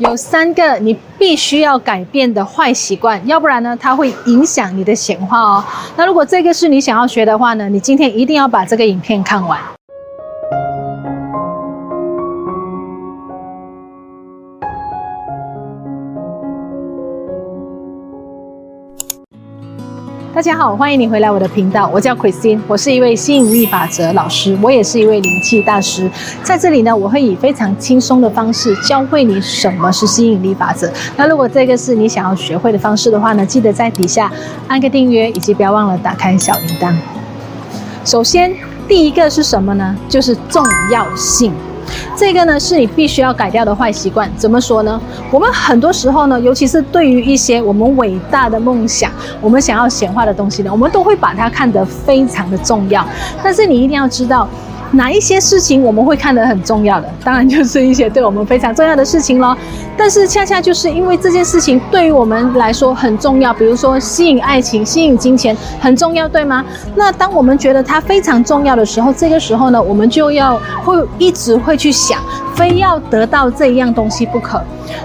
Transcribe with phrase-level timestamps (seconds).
[0.00, 5.62] 有三个你必须要改变的坏习惯，要不然呢，它会影响你的显化哦。
[5.94, 9.60] 那如果这个是你想要学的话呢，你今天一定要把这个影片看完。
[20.40, 21.86] 大家好，欢迎你回来我的频道。
[21.92, 26.10] 我叫 Christine，我是一位吸引力法则老师，我也是一位灵气大师。
[26.42, 30.90] 在这里呢，我会以非常轻松的方式教会你什么是吸引力法则。
[31.14, 34.32] 那如果这个是你想要学会的方式的话呢，记得在底下
[34.66, 36.94] 按个订阅，以及不要忘了打开小铃铛。
[38.06, 38.50] 首先，
[38.88, 39.94] 第一个是什么呢？
[40.08, 41.52] 就是重要性。
[42.16, 44.30] 这个呢，是你必须要改掉的坏习惯。
[44.36, 45.00] 怎么说呢？
[45.30, 53.06] 我们很多时候呢，尤其是对于一些我们伟大的梦想，我们想要显化的东西呢，我们都会把它看得非常的重要。
[53.42, 54.48] 但是你一定要知道。
[54.92, 57.08] 哪一些事情我们会看得很重要的？
[57.24, 59.56] 当然就是一些对我们非常重要的事情咯。
[59.96, 66.64] 但是恰恰就是因为这件事情对于我们来说很重要，比如说吸引爱情、吸引金钱很重要，对吗？
[66.96, 72.18] 那当我们觉得它非常重要的时候，这个时候呢，我们就要会一直会去想，
[72.54, 74.60] 非要得到这一样东西不可。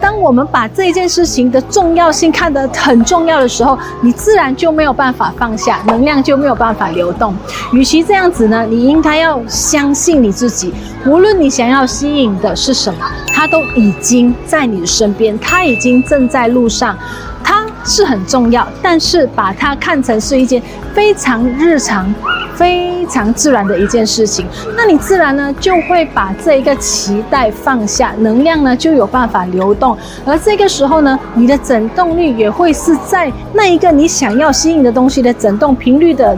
[0.00, 7.32] 当我们把这件事情的重要性看得很重要的时候，你自然就没有办法放下，能量就没有办法流动。
[7.72, 10.72] 与其这样子呢，你应该要相信你自己，
[11.04, 13.00] 无论你想要吸引的是什么，
[13.34, 16.96] 它都已经在你的身边，它已经正在路上。
[17.44, 20.62] 它是很重要，但是把它看成是一件
[20.94, 22.12] 非常日常、
[22.54, 24.46] 非常自然的一件事情，
[24.76, 29.96] 那你自然呢就会把这一个期待放下，能量呢就有办法流动，
[30.26, 36.36] 而这个时候呢，你的振动率也会是在那一个你想要吸引的东西的振动频率的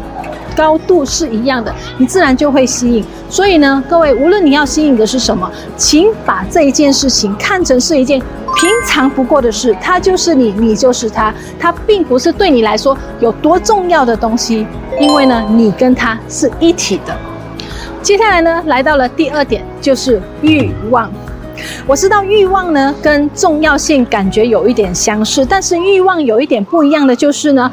[0.61, 3.03] 高度是一样的，你自然就会吸引。
[3.31, 8.21] 所以呢，各位，无论你要吸引的是什么，请把这一件事情看成是一件。
[8.57, 14.67] 平常不过的事，它就是你，你就是它，它并不是对你来说有多重要的东西，
[15.01, 17.17] 因为呢，你跟它是一体的。
[18.03, 21.11] 接下来呢，来到了第二点，就是欲望。
[21.87, 27.71] 我知道欲望呢跟重要性感觉有一点相似，但是欲望有一点不一样的就是呢。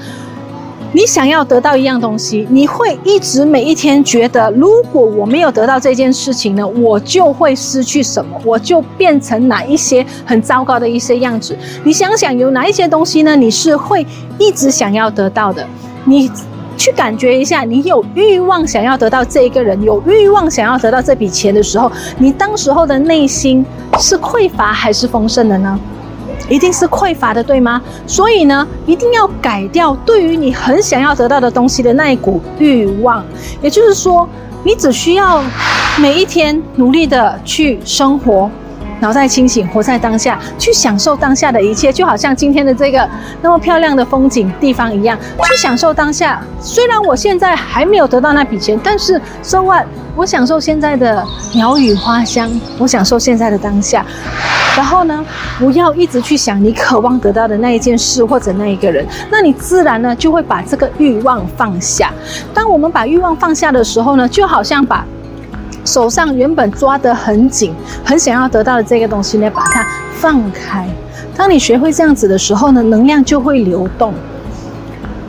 [0.94, 11.56] 你想要得到一样东西，你会一直每一天觉得，如果我没有得到这件事情呢，我就会失去什么，我就变成哪一些很糟糕的一些样子。
[11.84, 13.36] 你想想，有哪一些东西呢？
[13.36, 14.06] 你是会
[14.40, 15.66] 一直想要得到的。
[16.06, 16.32] 你
[16.78, 23.66] 去感觉一下，你有欲望想要得到这一个人，有欲望想要得到这笔钱的时候，你当时候的内心
[24.00, 25.78] 是匮乏还是丰盛的呢？
[26.50, 27.82] 一定是匮乏的，对吗？
[28.06, 33.24] 所以呢，一定要改掉对于你很想要得到的东西的那一股欲望。
[33.62, 34.28] 也就是说，
[34.64, 35.44] 你只需要
[36.00, 38.50] 每一天努力的去生活，
[39.00, 43.08] 脑袋清醒，活在当下，去享受当下的一切，就好像今天的这个
[43.42, 46.42] 那么漂亮的风景地方一样，去享受当下。
[46.60, 49.86] 虽然我现在还没有得到那笔钱，但是 so what？
[50.16, 52.50] 我享受现在的鸟语花香，
[52.80, 54.04] 我享受现在的当下。
[54.76, 55.24] 然后呢，
[55.60, 62.12] 不要一直去想你渴望得到的那一件事或者那一个人，那你自然呢就会把这个欲望放下。
[62.52, 65.06] 当我们把欲望放下的时候呢，就好像把
[65.88, 69.88] 手上原本抓得很紧、很想要得到的这个东西呢，把它
[70.20, 70.86] 放开。
[71.34, 74.14] 当你学会这样子的时候呢，能量就会流动，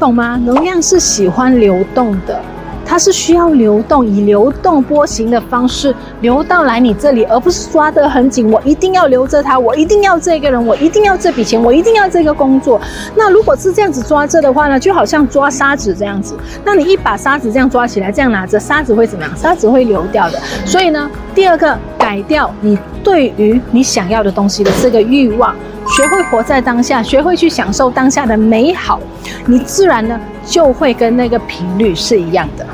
[0.01, 0.37] 懂吗？
[0.45, 2.41] 能量是喜欢流动的。
[2.88, 8.50] 它是需要流动，以流动波形的方式流到来你这里，而不是抓得很紧。
[8.50, 12.81] 我一定要留着它，我一定要这个人，我一定要这笔钱，我一定要这个工作。
[13.15, 16.34] 那如果是这样子抓着的话呢，就好像抓沙子这样子。
[16.65, 19.37] 那你一把沙子这样抓起来，这样拿着，沙子会怎么样？
[19.37, 20.41] 沙子会流掉的。
[20.65, 25.55] 所以呢，第二个改掉你对于你想要的东西的这个欲望，
[25.87, 28.99] 学会活在当下，学会去享受当下的美好，
[29.44, 30.19] 你自然呢
[30.49, 32.67] 就会跟那个频率是一样的。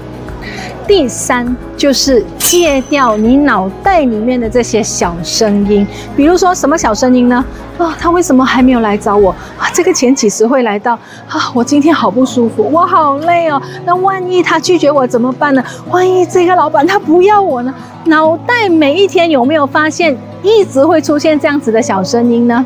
[0.86, 7.42] 第三就是戒掉你脑袋里面的这些小声音，比如说什么小声音呢？
[7.78, 9.30] 啊、哦，他为什么还没有来找我？
[9.58, 10.92] 啊，这个钱几时会来到？
[11.26, 13.60] 啊，我今天好不舒服，我好累哦。
[13.86, 15.64] 那万一他拒绝我怎么办呢？
[15.88, 17.74] 万一这个老板他不要我呢？
[18.04, 22.64] 脑袋每一天有没有发现一直会出现这样子的小声音呢？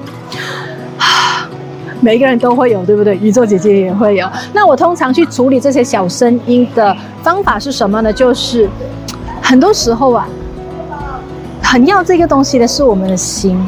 [2.01, 3.17] 每个人都会有，对不对？
[3.17, 4.29] 宇宙姐姐也会有。
[4.53, 8.13] 那我通常去处理这些小声音的方法是什么呢？
[8.13, 8.69] 就是
[9.43, 10.29] 很多时候啊，
[11.63, 13.61] 很要这个东西的是我们的心，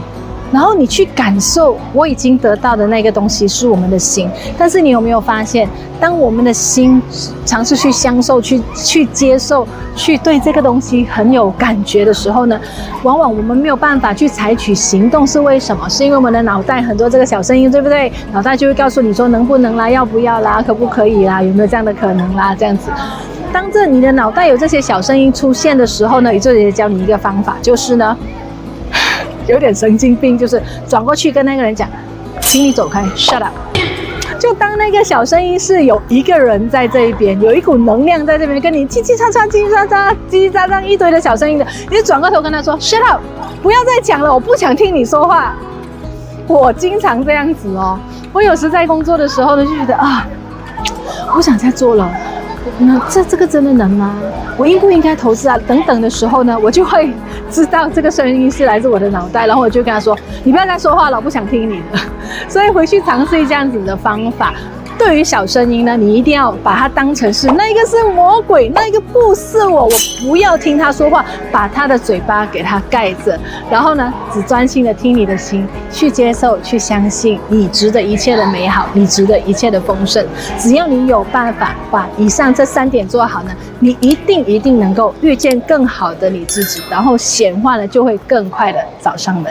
[0.53, 4.29] 然后你去感受我已经得到的那个东西是我们的心。
[4.59, 5.69] 但是你有没有发现，
[6.01, 7.01] 当我们的心
[7.45, 12.61] 尝试去享受、去去接受、去对这个东西很有感觉的时候呢，
[13.03, 15.89] 往往我们没有办法去采取行动，是为什么？
[15.89, 18.13] 是因为我们的脑袋很多这个小声音，对不对？
[18.33, 22.91] 脑袋就会告诉你说能不能啦、要不要啦、可不可以啦、有没有这样的可能啦，这样子。
[23.53, 28.17] 当这你的脑袋有这些小声音出现的时候呢，宇宙也教你一个方法，就是呢，
[29.47, 31.89] 有点神经病，就是转过去跟那个人讲，
[32.41, 33.53] 请你走开，shut up。
[34.39, 43.21] 就当那个小声音是有一个人在这一边，有一股能量在这边跟你叽叽喳喳、叽叽喳喳、叽叽喳喳一堆的小声音的，你就转过头跟他说，shut up，
[43.63, 45.55] 不要再讲了，我不想听你说话。
[46.47, 47.99] 我经常这样子哦，
[48.33, 50.27] 我有时在工作的时候呢，就觉得啊，
[51.35, 52.11] 不想再做了。
[52.79, 54.15] 那这这个真的能吗？
[54.57, 55.59] 我应不应该投资啊？
[55.67, 57.13] 等等的时候呢，我就会
[57.51, 61.99] 知道这个声音是来自我的脑袋，然后我就跟他说：“你不要再说话了，我不想听你的。
[62.49, 64.55] ”所以回去尝试这样子的方法。
[65.01, 80.23] 对于小声音呢，你一定要把它当成是那个是魔鬼，那个不是我，我不要听他说话，把他的嘴巴给他盖着，然后呢，只专心的听你的心，去接受，去相信，你值得一切的美好，你值得一切的丰盛。
[80.59, 89.51] 只要你有办法把以上这三点做好呢，你一定一定能够遇见更好的你自己，然后显化呢就会更快的找上门。